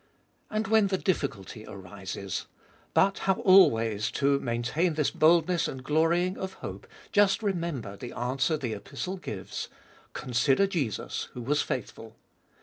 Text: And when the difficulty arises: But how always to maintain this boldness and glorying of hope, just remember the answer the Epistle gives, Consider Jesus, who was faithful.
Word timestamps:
And 0.49 0.65
when 0.65 0.87
the 0.87 0.97
difficulty 0.97 1.63
arises: 1.67 2.47
But 2.95 3.19
how 3.29 3.33
always 3.35 4.09
to 4.13 4.39
maintain 4.39 4.95
this 4.95 5.11
boldness 5.11 5.67
and 5.67 5.83
glorying 5.83 6.39
of 6.39 6.53
hope, 6.53 6.87
just 7.11 7.43
remember 7.43 7.95
the 7.95 8.11
answer 8.13 8.57
the 8.57 8.73
Epistle 8.73 9.17
gives, 9.17 9.67
Consider 10.13 10.65
Jesus, 10.65 11.25
who 11.33 11.41
was 11.43 11.61
faithful. 11.61 12.15